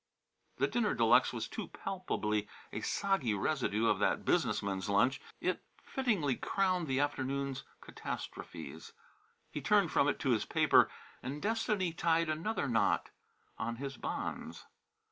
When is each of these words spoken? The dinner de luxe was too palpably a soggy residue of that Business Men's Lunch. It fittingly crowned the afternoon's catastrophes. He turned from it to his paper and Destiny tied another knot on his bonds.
The 0.57 0.65
dinner 0.65 0.95
de 0.95 1.05
luxe 1.05 1.31
was 1.31 1.47
too 1.47 1.67
palpably 1.67 2.47
a 2.73 2.81
soggy 2.81 3.35
residue 3.35 3.85
of 3.85 3.99
that 3.99 4.25
Business 4.25 4.63
Men's 4.63 4.89
Lunch. 4.89 5.21
It 5.39 5.61
fittingly 5.83 6.35
crowned 6.37 6.87
the 6.87 6.99
afternoon's 6.99 7.63
catastrophes. 7.81 8.93
He 9.51 9.61
turned 9.61 9.91
from 9.91 10.07
it 10.07 10.17
to 10.21 10.31
his 10.31 10.43
paper 10.45 10.89
and 11.21 11.39
Destiny 11.39 11.93
tied 11.93 12.29
another 12.29 12.67
knot 12.67 13.11
on 13.59 13.75
his 13.75 13.95
bonds. 13.95 14.65